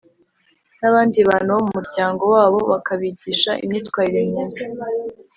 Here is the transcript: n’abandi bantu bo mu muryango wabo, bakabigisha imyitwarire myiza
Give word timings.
n’abandi 0.79 1.17
bantu 1.29 1.49
bo 1.55 1.61
mu 1.65 1.71
muryango 1.77 2.23
wabo, 2.33 2.59
bakabigisha 2.71 3.51
imyitwarire 3.63 4.21
myiza 4.29 4.63